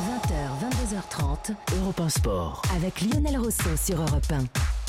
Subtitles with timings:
[0.00, 0.32] 20h,
[0.64, 2.62] 22h30, Europe 1 Sport.
[2.74, 4.79] Avec Lionel Rousseau sur Europe 1.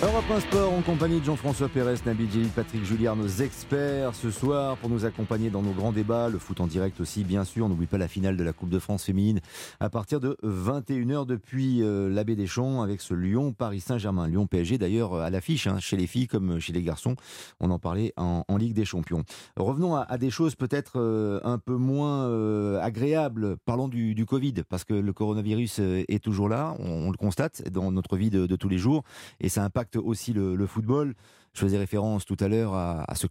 [0.00, 4.30] Europe 1 Sport en compagnie de Jean-François Pérez, Nabil Djelil, Patrick Julliard, nos experts ce
[4.30, 7.66] soir pour nous accompagner dans nos grands débats, le foot en direct aussi bien sûr,
[7.66, 9.40] on n'oublie pas la finale de la Coupe de France féminine
[9.80, 14.46] à partir de 21h depuis euh, l'abbé des Champs avec ce Lyon Paris Saint-Germain, Lyon
[14.46, 17.16] PSG d'ailleurs à l'affiche hein, chez les filles comme chez les garçons,
[17.58, 19.24] on en parlait en, Ligue des Champions.
[19.56, 24.84] Revenons à, des choses peut-être euh, un peu moins euh, agréables, parlons du, Covid parce
[24.84, 28.78] que le coronavirus est toujours là, on, le constate dans notre vie de tous les
[28.78, 29.02] jours.
[29.40, 31.14] Et ça impacte aussi le, football.
[31.54, 33.26] Je faisais référence tout à l'heure à, ce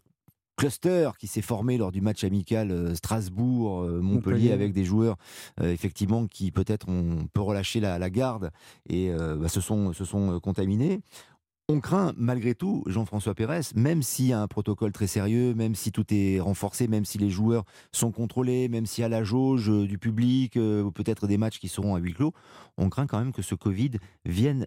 [0.58, 5.16] cluster qui s'est formé lors du match amical euh, Strasbourg-Montpellier avec des joueurs
[5.62, 8.52] euh, effectivement qui peut-être on peut relâcher la, garde
[8.90, 11.02] et euh, bah, se, sont, se sont contaminés.
[11.70, 15.76] On craint malgré tout, Jean-François Pérez, même s'il y a un protocole très sérieux, même
[15.76, 19.24] si tout est renforcé, même si les joueurs sont contrôlés, même s'il y a la
[19.24, 22.32] jauge du public, ou peut-être des matchs qui seront à huis clos,
[22.78, 23.92] on craint quand même que ce Covid
[24.24, 24.66] vienne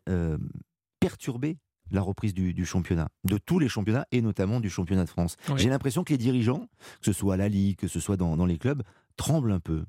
[1.01, 1.57] perturber
[1.91, 5.37] la reprise du, championnat, de tous les championnats et notamment du championnat de France.
[5.57, 6.69] J'ai l'impression que les dirigeants,
[7.01, 8.83] que ce soit à la Ligue, que ce soit dans, les clubs,
[9.17, 9.85] tremblent un peu.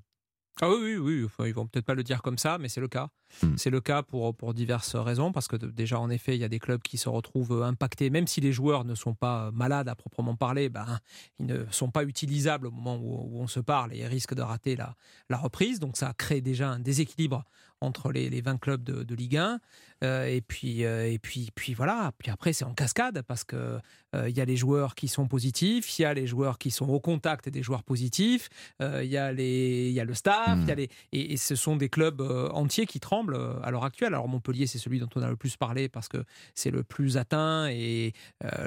[0.62, 1.24] Ah oui, oui, oui.
[1.26, 3.10] Enfin, ils vont peut-être pas le dire comme ça, mais c'est le cas.
[3.44, 3.56] Hmm.
[3.58, 6.50] C'est le cas pour, pour diverses raisons, parce que déjà, en effet, il y a
[6.50, 9.96] des clubs qui se retrouvent impactés, même si les joueurs ne sont pas malades à
[9.96, 11.00] proprement parler, ben,
[11.40, 14.76] ils ne sont pas utilisables au moment où, on se parle et risquent de rater
[14.76, 14.96] la,
[15.30, 15.80] la reprise.
[15.80, 17.44] Donc ça crée déjà un déséquilibre
[17.82, 19.60] entre les, les 20 clubs de, de Ligue 1.
[20.04, 22.12] Euh, et puis, euh, et puis, puis voilà.
[22.18, 23.80] Puis après, c'est en cascade parce que
[24.16, 26.72] euh, il y a les joueurs qui sont positifs, il y a les joueurs qui
[26.72, 30.58] sont au contact des joueurs positifs, il y a les, il y a le staff,
[30.62, 30.78] il y a hmm.
[30.78, 34.14] les, et, ce sont des clubs entiers qui tremblent à l'heure actuelle.
[34.14, 36.24] Alors Montpellier, c'est celui dont on a le plus parlé parce que
[36.56, 38.14] c'est le plus atteint et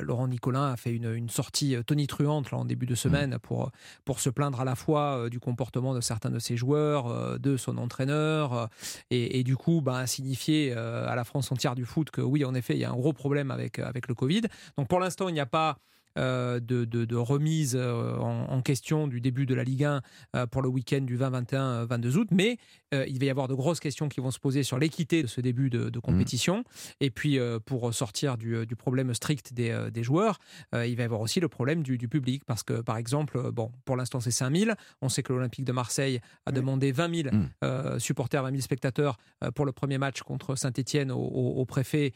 [0.00, 2.96] Laurent Nicolin a fait une, une sortie tonitruante là, en début de hmm.
[2.96, 3.70] semaine pour
[4.04, 7.78] pour se plaindre à la fois du comportement de certains de ses joueurs, de son
[7.78, 8.68] entraîneur
[9.10, 12.54] et, et, du coup, bah, signifier à la France entière du foot que oui, en
[12.54, 14.42] effet, il y a un gros problème avec, euh, avec le Covid.
[14.76, 15.78] Donc pour l'instant, il n'y a pas
[16.16, 20.68] euh, de, de, remise euh, en, question du début de la Ligue 1 pour le
[20.68, 22.56] week-end du 20, 21, 22 août, mais
[22.92, 25.40] il va y avoir de grosses questions qui vont se poser sur l'équité de ce
[25.40, 26.00] début de, mmh.
[26.00, 26.64] compétition.
[27.00, 30.38] Et puis, pour sortir du, du problème strict des, des joueurs,
[30.72, 33.72] il va y avoir aussi le problème du, du, public, parce que, par exemple, bon,
[33.84, 34.76] pour l'instant, c'est 5000.
[35.02, 37.98] On sait que l'Olympique de Marseille a demandé 20 000 mmh.
[37.98, 39.18] supporters, 20 000 spectateurs
[39.54, 42.12] pour le premier match contre Saint-Etienne au, au préfet.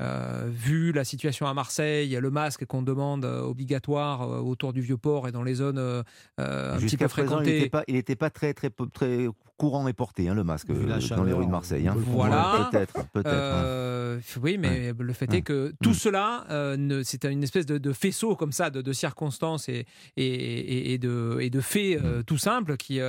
[0.00, 4.80] Euh, vu la situation à Marseille, le masque qu'on demande euh, obligatoire euh, autour du
[4.80, 5.78] Vieux-Port et dans les zones
[6.38, 7.70] un petit peu fréquentées.
[7.88, 9.26] Il n'était pas, très, très, très
[9.58, 11.86] courant et porté, hein, le masque, dans les rues de Marseille.
[11.86, 11.94] Hein.
[11.96, 12.68] Voilà.
[12.70, 13.06] Peut-être.
[13.12, 13.22] Peut
[14.42, 15.94] oui, mais le fait est que tout mm.
[15.94, 19.86] cela, c'est une espèce de, faisceau comme ça, de, circonstances et,
[20.16, 22.24] et, et, de, et de faits mm.
[22.24, 23.00] tout simples qui,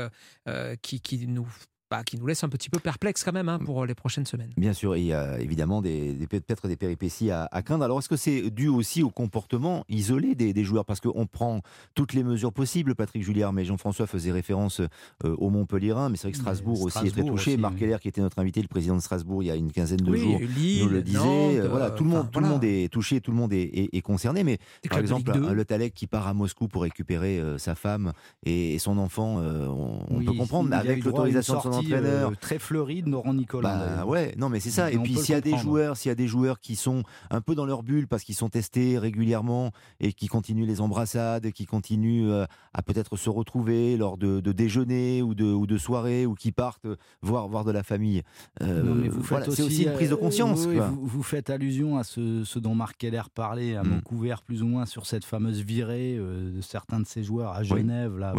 [0.81, 1.47] qui, qui nous
[1.93, 4.49] bah, qui nous laisse un petit peu perplexe quand même hein, pour les prochaines semaines.
[4.57, 7.83] Bien sûr, il y a évidemment des, peut-être des péripéties à, craindre.
[7.83, 10.85] Alors, est-ce que c'est dû aussi au comportement isolé des, joueurs?
[10.85, 11.61] Parce qu'on prend
[11.93, 16.23] toutes les mesures possibles, Patrick Julliard, mais Jean-François faisait référence euh, au Montpellierin, mais c'est
[16.23, 17.57] vrai que Strasbourg, aussi est très touché.
[17.57, 20.01] Marc Keller, qui était notre invité, le président de Strasbourg, il y a une quinzaine
[20.01, 21.67] de jours, nous le disait.
[21.67, 24.43] voilà, tout le monde, tout le monde est touché, tout le monde est, concerné.
[24.43, 24.57] Mais
[24.89, 28.13] par exemple, le Talek qui part à Moscou pour récupérer euh, sa femme
[28.47, 33.09] et, son enfant, euh, on, peut comprendre, avec l'autorisation de son euh, très fleuri de
[33.09, 33.97] Laurent Nicolas.
[33.97, 34.91] Bah, ouais, non mais c'est ça.
[34.91, 37.41] Et puis s'il y a des joueurs, s'il y a des joueurs qui sont un
[37.41, 41.65] peu dans leur bulle parce qu'ils sont testés régulièrement et qui continuent les embrassades, qui
[41.65, 46.35] continuent euh, à peut-être se retrouver lors de, déjeuner ou de, ou de soirées ou
[46.35, 46.87] qui partent
[47.21, 48.23] voir voir de la famille.
[48.61, 49.09] Euh,
[49.49, 50.65] c'est aussi une prise de conscience.
[50.67, 54.01] vous, faites allusion à ce, dont Marc Keller parlait à mon mm.
[54.01, 58.17] couvert plus ou moins sur cette fameuse virée de certains de ses joueurs à Genève
[58.17, 58.33] là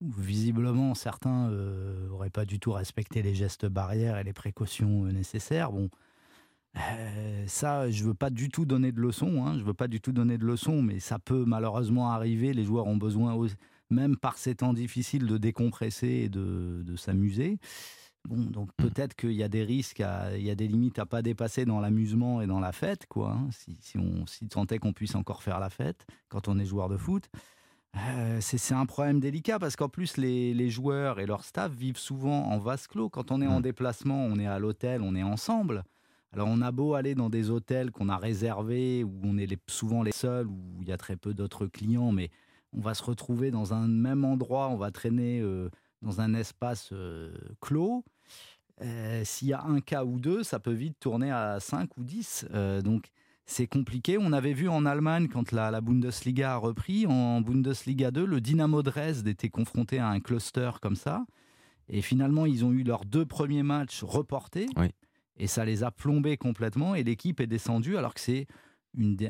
[0.00, 5.12] visiblement certains n'auraient euh, pas du tout respecté les gestes barrières et les précautions euh,
[5.12, 5.72] nécessaires.
[5.72, 5.88] Bon,
[6.76, 9.44] euh, ça, je veux pas du tout donner de leçons.
[9.46, 12.52] Hein, je veux pas du tout donner de leçons, mais ça peut malheureusement arriver.
[12.52, 13.36] Les joueurs ont besoin,
[13.90, 17.58] même par ces temps difficiles, de décompresser et de, s'amuser.
[18.28, 18.82] Bon, donc mmh.
[18.82, 20.02] peut-être qu'il y a des risques,
[20.34, 23.34] il y a des limites à pas dépasser dans l'amusement et dans la fête, quoi.
[23.34, 26.66] Hein, si, si, on si tentait qu'on puisse encore faire la fête quand on est
[26.66, 27.30] joueur de foot.
[27.96, 32.44] Euh, c'est un problème délicat parce qu'en plus, les, joueurs et leur staff vivent souvent
[32.46, 33.08] en vase clos.
[33.08, 33.62] Quand on est en mmh.
[33.62, 35.84] déplacement, on est à l'hôtel, on est ensemble.
[36.32, 40.02] Alors, on a beau aller dans des hôtels qu'on a réservés, où on est souvent
[40.02, 42.30] les seuls, où il y a très peu d'autres clients, mais
[42.76, 45.70] on va se retrouver dans un même endroit, on va traîner euh,
[46.02, 48.04] dans un espace euh, clos.
[49.24, 52.46] S'il y a un cas ou deux, ça peut vite tourner à 5 ou 10.
[52.84, 53.10] donc,
[53.46, 54.18] c'est compliqué.
[54.18, 58.82] On avait vu en Allemagne, quand la, Bundesliga a repris, en Bundesliga 2, le Dynamo
[58.82, 61.24] Dresde était confronté à un cluster comme ça.
[61.88, 64.66] Et finalement, ils ont eu leurs deux premiers matchs reportés.
[65.38, 66.96] Et ça les a plombés complètement.
[66.96, 68.46] Et l'équipe est descendue alors que c'est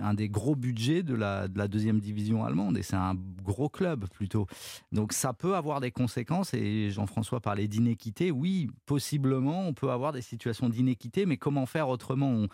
[0.01, 3.69] un des gros budgets de la, de la deuxième division allemande et c'est un gros
[3.69, 4.47] club plutôt.
[4.93, 8.31] Donc ça peut avoir des conséquences et Jean-François parlait d'inéquité.
[8.31, 12.47] Oui, possiblement on peut avoir des situations d'inéquité, mais comment faire autrement?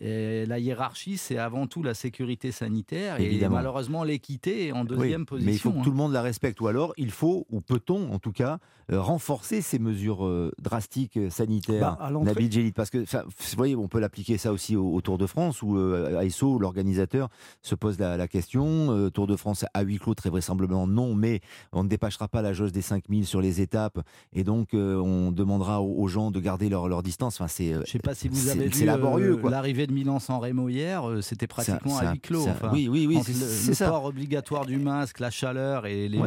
[0.00, 5.50] La hiérarchie, c'est avant tout la sécurité sanitaire et malheureusement l'équité est en deuxième position.
[5.50, 5.92] Mais il faut que tout hein.
[5.92, 8.58] le monde la respecte, ou alors il faut, ou peut-on en tout cas,
[8.90, 13.86] euh, renforcer ces mesures euh, drastiques euh, sanitaires, bah, Nabil Parce que, vous voyez, on
[13.86, 17.28] peut l'appliquer ça aussi au, Tour de France, où ASO, l'organisateur,
[17.62, 19.10] se pose la, question.
[19.10, 21.40] Tour de France à huis clos, très vraisemblablement non, mais
[21.72, 24.00] on ne dépassera pas la jauge des 5000 sur les étapes,
[24.32, 27.40] et donc on demandera aux, gens de garder leur, leur distance.
[27.40, 31.04] Enfin, c'est, Je sais pas si vous avez vu laborieux, l'arrivée de Milan-San Remo hier,
[31.22, 32.46] c'était pratiquement à huis clos.
[32.72, 33.20] oui, oui, oui.
[33.24, 36.20] C'est le, port obligatoire du masque, la chaleur et les,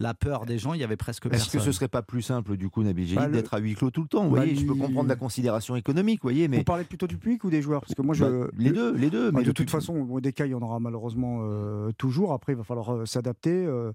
[0.00, 1.46] la peur des gens, il y avait presque personne.
[1.46, 3.90] Est-ce que ce serait pas plus simple, du coup, Nabil bah, d'être à huis clos
[3.90, 4.24] tout le temps?
[4.24, 6.58] Vous bah, voyez, je peux comprendre la considération économique, voyez, mais...
[6.58, 7.82] Vous parlez plutôt du public ou des joueurs?
[7.82, 8.24] Parce que moi, je...
[8.24, 9.30] Bah, les deux, les deux.
[9.30, 12.32] Mais de toute façon, des cas, il y en aura malheureusement euh, toujours.
[12.32, 13.66] Après, il va falloir euh, s'adapter.
[13.66, 13.92] Euh,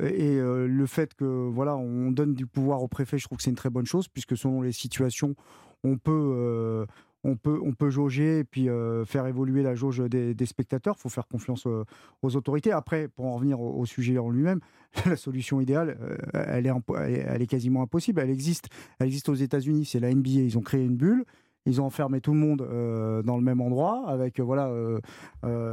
[0.00, 3.50] et le fait que voilà, on donne du pouvoir au préfet, je trouve que c'est
[3.50, 5.36] une très bonne chose, puisque selon les situations,
[5.84, 6.84] on peut
[7.24, 10.94] on peut, on peut jauger et puis euh, faire évoluer la jauge des, spectateurs.
[10.98, 11.84] Il faut faire confiance euh,
[12.22, 12.70] aux, autorités.
[12.70, 14.60] Après, pour en revenir au, sujet en lui-même,
[15.06, 16.72] la solution idéale, euh, elle, est,
[17.26, 18.20] elle est quasiment impossible.
[18.20, 18.68] Elle existe,
[18.98, 19.86] elle existe aux États-Unis.
[19.86, 20.30] C'est la NBA.
[20.30, 21.24] Ils ont créé une bulle.
[21.66, 24.70] Ils ont enfermé tout le monde dans le même endroit avec voilà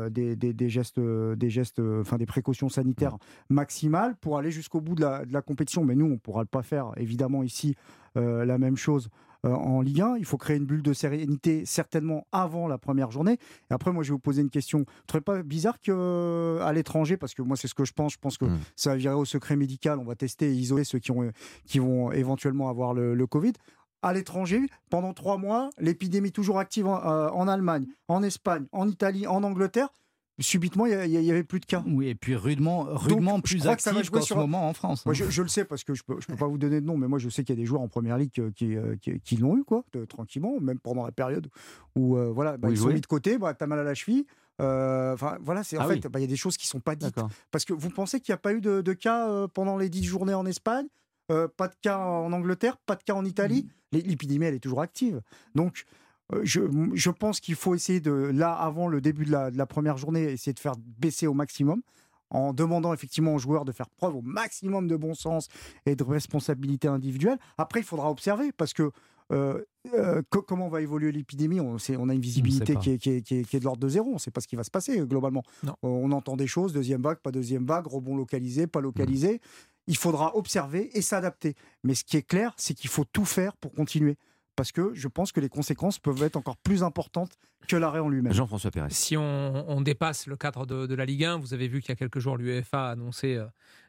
[0.10, 3.18] des, des, gestes, des gestes, enfin des précautions sanitaires
[3.50, 5.84] maximales pour aller jusqu'au bout de la, de la, compétition.
[5.84, 7.76] Mais nous, on pourra pas faire évidemment ici
[8.16, 9.10] la même chose
[9.44, 10.18] en Ligue 1.
[10.18, 13.38] Il faut créer une bulle de sérénité certainement avant la première journée.
[13.70, 14.80] Et après, moi, je vais vous poser une question.
[14.80, 17.94] Vous ne trouvez pas bizarre qu'à euh, l'étranger, parce que moi, c'est ce que je
[17.94, 18.60] pense, je pense que hmm.
[18.76, 20.00] ça va virer au secret médical.
[20.00, 21.32] On va tester et isoler ceux qui, ont,
[21.66, 23.54] qui vont éventuellement avoir le, le Covid
[24.02, 28.88] à l'étranger pendant trois mois, l'épidémie toujours active en, euh, en, Allemagne, en Espagne, en
[28.88, 29.90] Italie, en Angleterre
[30.40, 31.84] subitement, il n'y avait plus de cas.
[31.86, 35.06] Oui, et puis rudement, rudement plus actif qu'en ce moment en France.
[35.06, 35.26] Moi, hein.
[35.30, 37.20] je, le sais parce que je ne peux, pas vous donner de nom, mais moi
[37.20, 39.64] je sais qu'il y a des joueurs en première ligue qui, euh, qui, l'ont eu,
[39.64, 41.48] quoi, tranquillement, même pendant la période
[41.96, 43.94] où euh, voilà, bah, ils sont mis de côté, bah, tu as mal à la
[43.94, 44.26] cheville.
[44.62, 46.80] Euh, enfin, voilà, c'est en ah fait, bah, il y a des choses qui sont
[46.80, 47.20] pas dites.
[47.52, 50.34] Parce que vous pensez qu'il n'y a pas eu de, cas pendant les dix journées
[50.34, 50.88] en Espagne,
[51.28, 53.68] pas de cas en Angleterre, pas de cas en Italie?
[53.92, 53.98] Mm.
[53.98, 55.22] L'épidémie, elle est toujours active.
[55.56, 55.86] Donc,
[56.34, 60.24] euh, je, pense qu'il faut essayer de, là, avant le début de la, première journée,
[60.24, 61.82] essayer de faire baisser au maximum
[62.30, 65.50] en demandant effectivement aux joueurs de faire preuve au maximum de bon sens
[65.86, 67.38] et de responsabilité individuelle.
[67.58, 68.92] Après, il faudra observer parce que
[69.34, 69.64] euh,
[69.94, 73.90] euh, comment va évoluer l'épidémie on, on, a une visibilité qui est, de l'ordre de
[73.90, 74.10] zéro.
[74.10, 75.44] On ne sait pas ce qui va se passer globalement.
[75.84, 79.36] On entend des choses, deuxième vague, pas deuxième vague, rebond localisé, pas localisé.
[79.36, 79.40] Mmh.
[79.88, 81.56] Il faudra observer et s'adapter.
[81.84, 84.18] Mais ce qui est clair, c'est qu'il faut tout faire pour continuer
[84.62, 87.32] parce que je pense que les conséquences peuvent être encore plus importantes
[87.68, 88.32] que l'arrêt en lui-même.
[88.32, 88.90] Jean-François Pérez.
[88.92, 91.96] Si on, dépasse le cadre de, la Ligue 1, vous avez vu qu'il y a
[91.96, 93.48] quelques jours, l'UEFA a annoncé euh,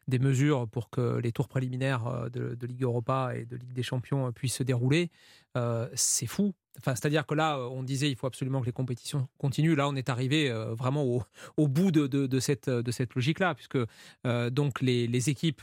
[0.08, 3.82] des mesures pour que les tours préliminaires euh, de, Ligue Europa et de Ligue des
[3.82, 5.10] Champions euh, puissent se dérouler.
[5.92, 6.54] c'est fou.
[6.78, 9.76] Enfin, c'est-à-dire que là, on disait il faut absolument que les compétitions continuent.
[9.76, 13.76] Là, on est arrivé vraiment au, bout de, cette, de cette logique-là, puisque
[14.24, 15.60] donc les, les équipes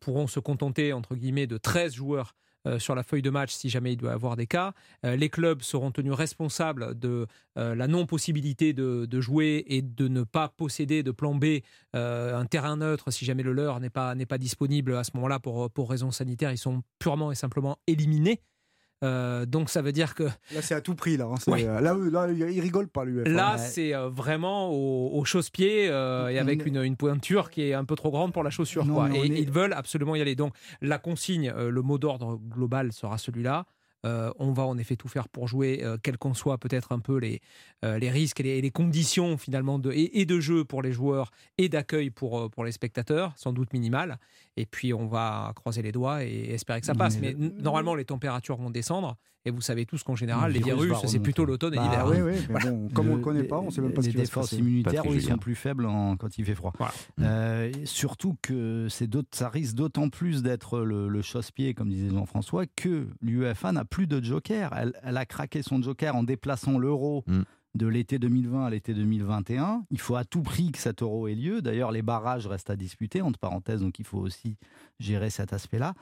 [0.00, 3.68] pourront se contenter, entre guillemets, de 13 joueurs euh, sur la feuille de match si
[3.68, 4.72] jamais il doit y avoir des cas.
[5.04, 7.26] Euh, les clubs seront tenus responsables de
[7.58, 11.60] euh, la non-possibilité de, jouer et de ne pas posséder de plan B,
[11.94, 15.70] un terrain neutre si jamais le leur n'est pas, pas disponible à ce moment-là pour,
[15.70, 16.50] pour raisons sanitaires.
[16.50, 18.40] Ils sont purement et simplement éliminés.
[19.02, 21.26] Euh, donc ça veut dire que là c'est à tout prix là.
[21.26, 21.52] Hein.
[21.52, 23.24] Euh, là, là, il rigole pas lui.
[23.24, 28.10] Là c'est euh, vraiment au, chausse-pied et avec une, pointure qui est un peu trop
[28.10, 28.84] grande pour la chaussure.
[29.14, 30.34] Et ils veulent absolument y aller.
[30.34, 33.66] Donc la consigne, le mot d'ordre global sera celui-là.
[34.04, 36.98] Euh, on va en effet tout faire pour jouer, euh, quels qu'en soient peut-être un
[36.98, 37.40] peu les,
[37.84, 41.68] euh, les risques et les, conditions finalement de, et, de jeu pour les joueurs et
[41.68, 44.18] d'accueil pour, pour les spectateurs, sans doute minimal.
[44.56, 47.18] Et puis on va croiser les doigts et espérer que ça passe.
[47.18, 49.16] Mais, normalement, les températures vont descendre.
[49.44, 52.06] Et vous savez tous qu'en général, les virus, c'est plutôt l'automne et bah l'hiver.
[52.06, 54.02] Oui, oui, mais bon, comme on ne le connaît pas, on ne sait même pas
[54.02, 56.72] ce qui Les défenses immunitaires, sont plus faibles quand il fait froid.
[57.84, 58.86] surtout que
[59.32, 64.06] ça risque d'autant plus d'être le, le chausse-pied, comme disait Jean-François, que l'UEFA n'a plus
[64.06, 64.70] de joker.
[64.76, 67.24] Elle, a craqué son joker en déplaçant l'euro.
[67.26, 67.42] Mm.
[67.74, 69.84] De l'été 2020 à l'été 2021.
[69.90, 71.62] Il faut à tout prix que cet euro ait lieu.
[71.62, 74.56] D'ailleurs, les barrages restent à disputer, entre parenthèses, donc il faut aussi
[75.00, 75.94] gérer cet aspect-là.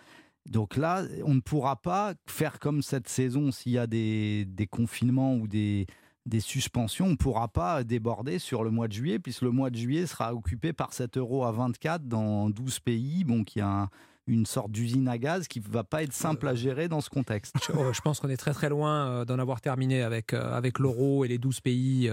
[0.49, 5.35] Donc là, on ne pourra pas faire comme cette saison s'il y a des, confinements
[5.37, 5.87] ou des,
[6.27, 7.07] des suspensions.
[7.07, 10.07] On ne pourra pas déborder sur le mois de juillet, puisque le mois de juillet
[10.07, 13.89] sera occupé par cet euro à 24 dans 12 pays, bon, qui a un,
[14.31, 17.57] une sorte d'usine à gaz qui va pas être simple à gérer dans ce contexte.
[17.67, 21.29] Je, oh, pense qu'on est très très loin d'en avoir terminé avec, avec l'euro et
[21.29, 22.11] les 12 pays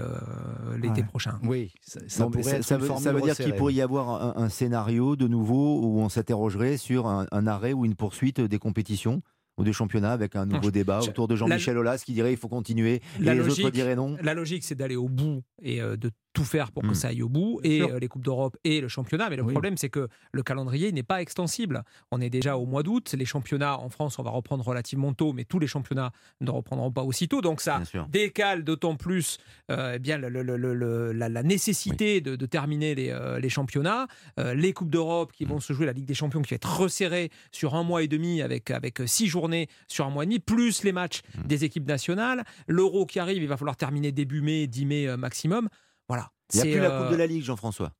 [0.76, 1.38] l'été prochain.
[1.42, 2.26] Oui, ça, ça,
[3.12, 7.46] veut, dire qu'il pourrait y avoir un, scénario de nouveau où on s'interrogerait sur un
[7.46, 9.22] arrêt ou une poursuite des compétitions
[9.58, 12.48] ou des championnats avec un nouveau débat autour de Jean-Michel Aulas qui dirait il faut
[12.48, 16.10] continuer et les autres diraient non La logique, c'est d'aller au bout et euh, de
[16.38, 16.94] tout faire pour que hmm.
[16.94, 19.28] ça aille au bout, et euh, les Coupes d'Europe et le championnat.
[19.28, 21.82] Mais le problème, c'est que le calendrier n'est pas extensible.
[22.12, 23.12] On est déjà au mois d'août.
[23.18, 26.92] Les championnats en France, on va reprendre relativement tôt, mais tous les championnats ne reprendront
[26.92, 27.40] pas aussitôt.
[27.40, 29.38] Donc ça décale d'autant plus
[29.72, 34.06] euh, eh bien, le, la, nécessité de, terminer les, les championnats.
[34.36, 35.48] les Coupes d'Europe qui hmm.
[35.48, 38.08] vont se jouer, la Ligue des Champions qui va être resserrée sur un mois et
[38.08, 41.48] demi avec, avec six journées sur un mois et demi, plus les matchs hmm.
[41.48, 42.44] des équipes nationales.
[42.68, 45.68] L'Euro qui arrive, il va falloir terminer début mai, 10 mai maximum.
[46.08, 46.30] Voilà.
[46.54, 47.92] Il n'y a plus la Coupe de la Ligue, Jean-François.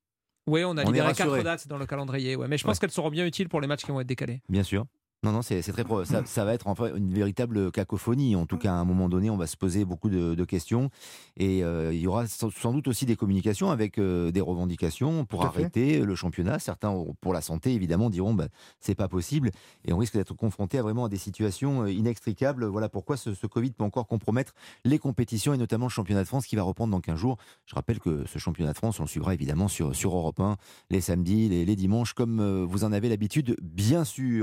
[0.46, 2.34] Oui, on a libéré quatre dates dans le calendrier.
[2.34, 2.48] Ouais.
[2.48, 4.40] Mais je pense qu'elles seront bien utiles pour les matchs qui vont être décalés.
[4.48, 4.86] Bien sûr.
[5.24, 8.36] Non, non, c'est très ça, ça, va être fait une véritable cacophonie.
[8.36, 10.90] En tout cas, à un moment donné, on va se poser beaucoup de, questions
[11.36, 15.44] et euh, il y aura sans doute aussi des communications avec euh, des revendications pour
[15.44, 16.60] arrêter le championnat.
[16.60, 18.46] Certains, pour la santé, évidemment, diront bah,
[18.78, 19.50] c'est pas possible
[19.84, 22.64] et on risque d'être confronté à vraiment à des situations euh, inextricables.
[22.66, 26.46] Voilà pourquoi ce, Covid peut encore compromettre les compétitions et notamment le championnat de France
[26.46, 27.38] qui va reprendre dans 15 jours.
[27.66, 30.56] Je rappelle que ce championnat de France, on le suivra évidemment sur, sur Europe 1
[30.90, 34.28] les samedis, les, les dimanches, comme vous en avez l'habitude, bien sûr.